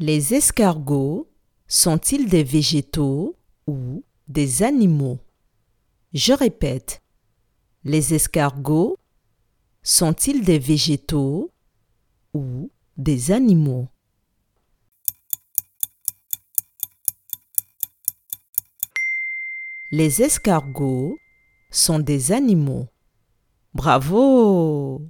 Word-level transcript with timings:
Les 0.00 0.34
escargots 0.34 1.30
sont-ils 1.68 2.28
des 2.28 2.42
végétaux 2.42 3.36
ou 3.68 4.02
des 4.26 4.64
animaux? 4.64 5.20
Je 6.12 6.32
répète. 6.32 7.00
Les 7.84 8.12
escargots 8.12 8.98
sont-ils 9.84 10.44
des 10.44 10.58
végétaux 10.58 11.52
ou 12.34 12.72
des 12.96 13.30
animaux? 13.30 13.86
Les 19.92 20.22
escargots 20.22 21.16
sont 21.70 22.00
des 22.00 22.32
animaux. 22.32 22.88
Bravo 23.74 25.02